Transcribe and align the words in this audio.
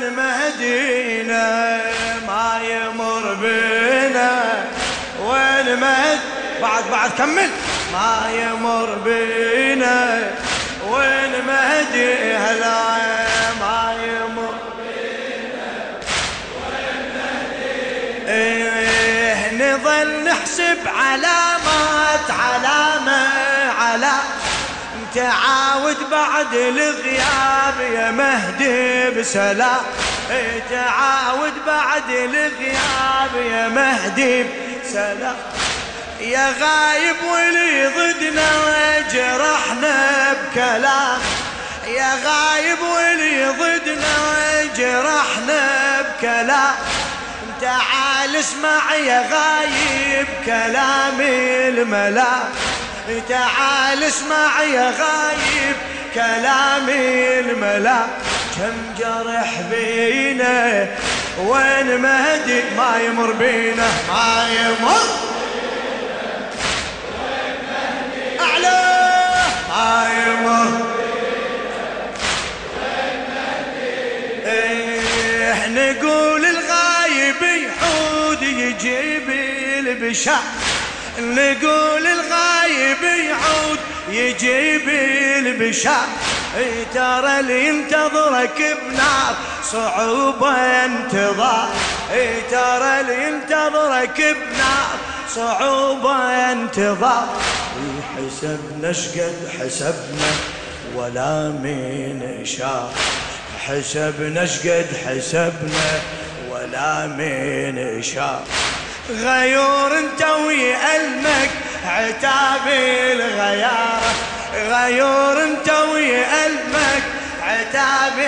وين 0.00 0.12
مهدينا 0.16 1.80
ما 2.26 2.60
يمر 2.64 3.34
بينا 3.34 4.64
وين 5.20 5.80
مهد؟ 5.80 6.18
بعد 6.62 6.84
بعد 6.90 7.10
كمل. 7.18 7.50
ما 7.92 8.30
يمر 8.32 8.94
بينا 9.04 10.30
وين 10.88 11.46
مهدي 11.46 12.34
هلا 12.34 12.96
ما 13.60 13.94
يمر 14.04 14.54
إيه 18.28 19.52
نظل 19.54 20.24
نحسب 20.24 20.78
علامات 20.96 22.30
علامة 22.30 23.28
على 23.80 24.12
تعاود 25.14 26.10
بعد 26.10 26.54
الغياب 26.54 27.80
يا 27.94 28.10
مهدي 28.10 29.10
بسلام. 29.10 29.82
تعاود 30.70 31.52
بعد 31.66 32.10
الغياب 32.10 33.34
يا 33.50 33.68
مهدي 33.68 34.44
بسلام. 34.84 35.36
يا 36.20 36.54
غايب 36.60 37.16
ولي 37.32 37.86
ضدنا 37.86 38.50
جرحنا 39.12 40.32
بكلام. 40.32 41.20
يا 41.86 42.14
غايب 42.24 42.78
ولي 42.80 43.46
ضدنا 43.46 44.16
جرحنا 44.76 46.00
بكلام. 46.00 46.74
تعال 47.60 48.36
اسمع 48.36 48.94
يا 48.94 49.24
غايب 49.32 50.26
كلامي 50.46 51.68
الملا 51.68 52.38
تعال 53.28 54.02
اسمع 54.04 54.62
يا 54.62 54.90
غايب 54.90 55.76
كلامي 56.14 57.40
الملا. 57.40 58.06
كم 58.56 58.94
جرح 58.98 59.60
بينا 59.70 60.88
وين 61.38 61.98
مهدي؟ 62.00 62.62
ما 62.76 63.00
يمر 63.06 63.32
بينا. 63.32 63.88
ما 64.08 64.48
يمر 64.50 65.02
أعلى. 68.40 68.80
ما 69.68 70.08
يمر 70.26 70.90
إيه 74.46 75.66
نقول 75.68 76.44
الغايب 76.44 77.42
يحود 77.42 78.42
يجيب 78.42 79.30
البشا 79.78 80.38
نقول 81.18 82.06
يجيب 84.28 84.88
البشا 84.88 86.00
إيه 86.56 86.84
ترى 86.94 87.40
اللي 87.40 87.68
ينتظرك 87.68 88.78
بنار 88.82 89.34
صعوبة 89.72 90.50
انتظار 90.84 91.68
ترى 92.50 93.00
اللي 93.00 93.28
ينتظرك 93.28 94.20
بنار 94.20 94.98
صعوبة 95.34 96.12
انتظار 96.52 97.28
حسبنا 98.16 98.92
شقد 98.92 99.36
حسبنا 99.60 100.32
ولا 100.94 101.48
من 101.48 102.40
شاف 102.44 102.92
حسبنا 103.66 104.46
شقد 104.46 104.86
حسبنا 105.06 106.00
ولا 106.50 107.06
من 107.06 108.02
شاف 108.02 108.42
غيور 109.10 109.98
انت 109.98 110.22
ويألمك 110.46 111.50
عتاب 111.86 112.66
الغيارة 113.12 114.12
غيور 114.54 115.42
انت 115.42 115.70
ويألمك 115.92 117.02
عتاب 117.42 118.18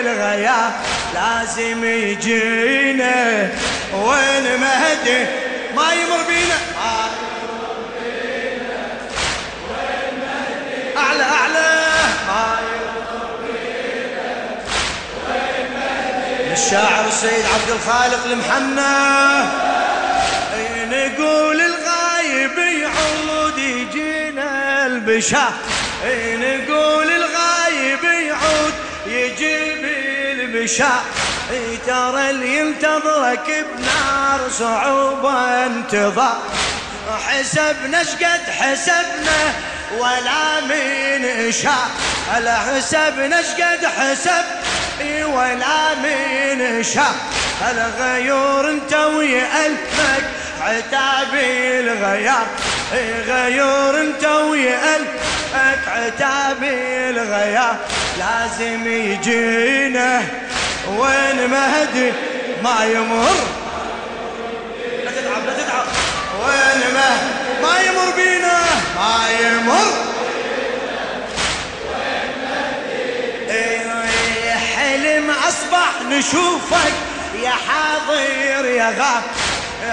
الغيار؟ 0.00 0.72
لازم 1.14 1.84
يجينا 1.84 3.48
وين 3.94 4.60
مهدي 4.60 5.26
ما 5.76 5.92
يمر 5.92 6.22
بينا. 6.28 6.58
أعلى 10.96 11.22
أعلى. 11.22 11.70
ما 12.26 12.58
الشاعر 16.52 17.06
السيد 17.08 17.44
عبد 17.54 17.70
الخالق 17.70 18.24
المحنى. 18.24 19.12
نقول 20.92 21.41
البشا 25.02 25.52
نقول 26.36 27.10
الغايب 27.10 28.04
يعود 28.04 28.74
يجيب 29.06 29.84
البشا 30.40 31.02
ترى 31.86 32.30
اللي 32.30 32.58
ينتظرك 32.58 33.66
بنار 33.76 34.50
صعوبة 34.58 35.66
انتظار. 35.66 36.42
حسبنا 37.28 38.04
شقد 38.04 38.40
حسبنا 38.60 39.54
ولا 39.98 40.60
من 40.60 41.52
شاء 41.52 41.88
على 42.34 42.56
حسبنا 42.56 43.42
شقد 43.42 43.86
حسب 43.86 44.44
ولا 45.24 45.94
من 45.94 46.82
شاء 46.82 47.14
الغيور 47.70 48.70
انت 48.70 48.94
ويألفك 48.94 50.24
عتابي 50.60 51.80
الغيار. 51.80 52.46
غيور 53.26 54.00
انت 54.00 54.24
ويألفك 54.24 55.88
عتابي 55.88 57.10
الغيار 57.10 57.76
لازم 58.18 58.86
يجينا 58.86 60.22
وين 60.88 61.50
مهدي؟ 61.50 62.12
ما 62.62 62.84
يمر. 62.84 63.36
لا 65.04 65.10
تتعب 65.10 65.46
لا 65.46 65.52
تتعب. 65.52 65.86
وين 66.40 66.94
مهدي؟ 66.94 67.62
ما 67.62 67.80
يمر 67.80 68.16
بينا. 68.16 68.58
ما 68.96 69.30
يمر. 69.40 70.12
حلم 74.76 75.30
أصبح 75.30 76.02
نشوفك 76.08 76.92
يا 77.42 77.50
حاضر 77.50 78.64
يا 78.64 78.88
غاب. 78.88 79.22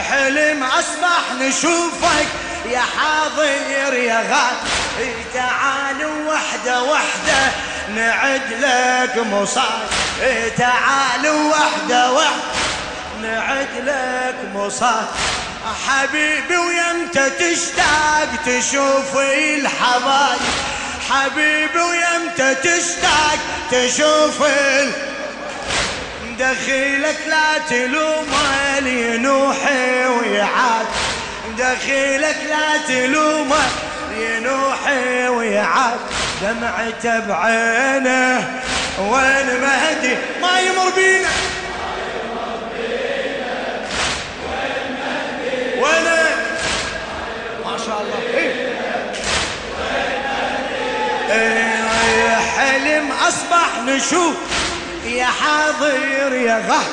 حلم 0.09 0.63
أصبح 0.63 1.23
نشوفك. 1.41 2.27
يا 2.69 2.81
حاضر 2.81 3.93
يا 3.93 4.19
غاب 4.19 4.57
تعال 5.33 6.05
وحدة 6.27 6.83
وحدة 6.83 7.51
نعد 7.95 8.53
لك 8.53 9.17
مصاب 9.17 9.87
تعال 10.57 11.29
وحدة 11.29 12.11
وحدة 12.11 12.59
نعد 13.21 13.67
لك 13.85 14.35
مصاب 14.55 15.07
حبيبي 15.87 16.57
ويمتى 16.57 17.29
تشتاق 17.29 18.29
تشوف 18.45 19.17
الحبايب. 19.17 20.39
حبيبي 21.09 21.79
ويمتى 21.79 22.55
تشتاق 22.55 23.39
تشوف 23.71 24.41
ال... 24.41 24.91
دخيلك 26.39 27.17
لا 27.27 27.57
تلومه 27.69 28.79
لينوحي 28.79 30.05
ويعاد. 30.05 30.85
دخيلك 31.59 32.37
لا 32.49 32.77
تلومه 32.87 33.61
لينوحي 34.11 35.27
ويعاد. 35.27 35.99
دمعته 36.41 37.19
بعينه 37.19 38.47
وين 38.99 39.61
مهدي؟ 39.61 40.17
ما 40.41 40.59
يمر 40.59 40.89
بينا. 40.95 41.29
وين 45.81 46.03
ما 47.65 47.77
شاء 47.85 48.01
الله. 48.01 48.19
إيه. 48.37 48.69
إيه 51.31 52.35
حلم 52.35 53.11
أصبح 53.11 53.69
نشوف. 53.85 54.35
يا 55.05 55.25
حاضر 55.25 56.33
يا 56.33 56.63
غه 56.69 56.83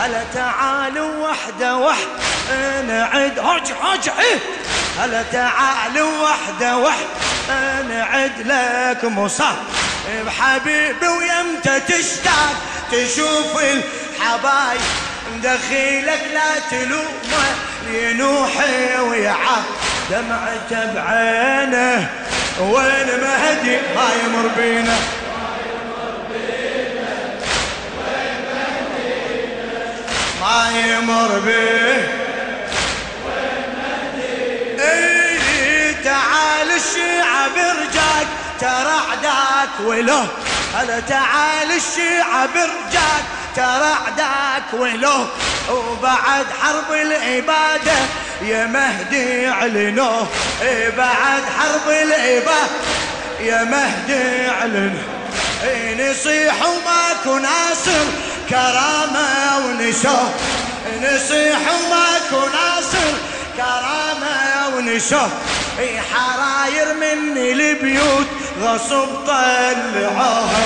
هلا 0.00 0.22
تعالوا 0.34 1.28
وحدة 1.28 1.76
وحدة. 1.76 2.33
نعد 2.86 3.38
هج 3.38 3.72
هج 3.82 4.08
إيه؟ 4.18 4.38
هلا 5.00 5.22
تعالوا 5.32 6.22
وحدة 6.22 6.78
وحدة. 6.78 7.82
نعد 7.82 8.32
لك 8.38 9.04
مصاب. 9.04 9.56
بحبيبي 10.26 11.08
ويمتى 11.08 11.80
تشتاق. 11.80 12.54
تشوف 12.92 13.62
الحبايب 13.62 14.80
دخيلك 15.42 16.20
لا 16.34 16.58
تلومه 16.70 17.46
ينوحي 17.90 18.98
ويعاد 19.00 19.64
دمعته 20.10 20.94
بعينه. 20.94 22.08
وين 22.60 23.20
مهدي؟ 23.20 23.76
ما 23.96 24.08
يمر 24.24 24.48
بينا. 24.56 24.96
ما 30.40 30.70
يمر 30.86 31.38
به 31.38 32.13
ترى 38.60 39.00
عداك 39.10 39.80
وله 39.80 40.26
هلا 40.74 41.00
تعال 41.00 41.70
الشيعة 41.76 42.46
برجاك؟ 42.46 43.24
ترى 43.56 43.94
عداك 44.06 44.72
ولو. 44.72 45.26
وبعد 45.70 46.46
حرب 46.62 46.92
العبادة 46.92 47.98
يا 48.42 48.66
مهدي 48.66 49.48
اعلنوه 49.48 50.26
بعد 50.96 51.42
حرب 51.58 51.88
العبادة 51.88 52.70
يا 53.40 53.64
مهدي 53.64 54.48
اعلنوه 54.50 55.02
نصيح 55.98 56.54
وماكو 56.66 57.38
ناصر 57.38 58.04
كرامة 58.50 59.58
ونشوه. 59.66 60.34
نصيح 61.02 61.58
وماكو 61.58 62.48
ناصر 62.48 63.12
كرامة 63.56 64.76
ونشوه. 64.76 65.30
إي 65.78 66.00
حراير 66.00 66.94
مني 66.94 67.52
البيوت 67.52 68.26
غصب 68.60 69.08
طلعوها 69.26 70.64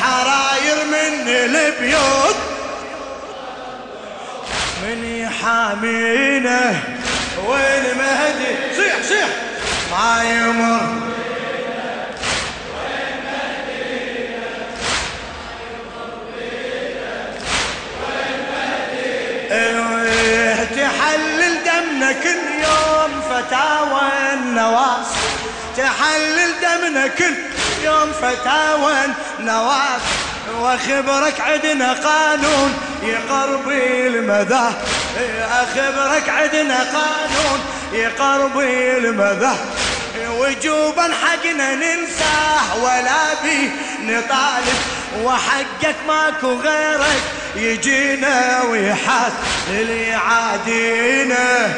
حراير 0.00 0.84
مني 0.84 1.44
البيوت. 1.44 2.36
من 4.82 5.04
يحامينا 5.04 6.74
وين 7.46 7.84
مهدي؟ 7.98 8.76
صيح 8.76 8.94
صيح. 9.08 9.28
ما 9.90 10.24
يمر. 10.24 11.08
تحلل 20.76 21.56
دمنا 21.64 22.12
كل 22.12 22.42
يوم 22.62 23.20
فتاوى. 23.30 24.17
تحلل 25.78 26.52
دمنا 26.62 27.06
كل 27.06 27.34
يوم 27.84 28.12
فتاوى 28.12 28.94
النواس 29.38 30.00
واخبرك 30.60 31.40
عدنا 31.40 31.92
قانون 31.92 32.74
يقربي 33.02 34.06
المذاه 34.06 34.72
اخبرك 35.50 36.28
عدنا 36.28 36.78
قانون 36.78 37.60
يقربي 37.92 38.96
المذاه 38.96 39.56
وجوبا 40.30 41.02
حقنا 41.02 41.74
ننساه 41.74 42.82
ولا 42.82 43.34
بي 43.42 43.70
نطالب. 44.02 44.78
وحقك 45.22 45.96
ماكو 46.08 46.60
غيرك 46.60 47.22
يجينا 47.56 48.62
ويحاس. 48.62 49.32
اللي 49.70 50.12
عادينا 50.12 51.74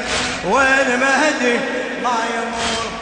مهدي 0.97 1.59
ما 2.03 2.19
يمر. 2.35 3.00